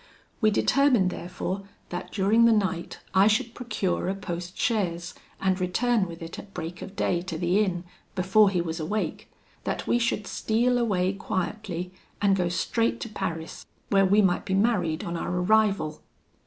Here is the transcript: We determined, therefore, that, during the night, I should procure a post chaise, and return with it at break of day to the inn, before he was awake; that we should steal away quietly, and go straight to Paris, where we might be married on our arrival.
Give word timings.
We 0.41 0.49
determined, 0.49 1.11
therefore, 1.11 1.61
that, 1.89 2.11
during 2.11 2.45
the 2.45 2.51
night, 2.51 3.01
I 3.13 3.27
should 3.27 3.53
procure 3.53 4.07
a 4.09 4.15
post 4.15 4.57
chaise, 4.57 5.13
and 5.39 5.61
return 5.61 6.07
with 6.07 6.23
it 6.23 6.39
at 6.39 6.55
break 6.55 6.81
of 6.81 6.95
day 6.95 7.21
to 7.21 7.37
the 7.37 7.59
inn, 7.63 7.83
before 8.15 8.49
he 8.49 8.61
was 8.61 8.79
awake; 8.79 9.29
that 9.63 9.85
we 9.85 9.99
should 9.99 10.25
steal 10.25 10.79
away 10.79 11.13
quietly, 11.13 11.93
and 12.19 12.35
go 12.35 12.49
straight 12.49 12.99
to 13.01 13.09
Paris, 13.09 13.63
where 13.91 14.07
we 14.07 14.23
might 14.23 14.43
be 14.43 14.55
married 14.55 15.03
on 15.03 15.15
our 15.15 15.29
arrival. 15.29 16.01